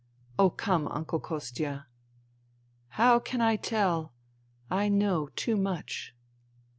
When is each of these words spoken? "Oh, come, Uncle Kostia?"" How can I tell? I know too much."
"Oh, 0.39 0.49
come, 0.49 0.87
Uncle 0.87 1.19
Kostia?"" 1.19 1.85
How 2.97 3.19
can 3.19 3.39
I 3.39 3.55
tell? 3.55 4.13
I 4.67 4.89
know 4.89 5.27
too 5.35 5.55
much." 5.55 6.15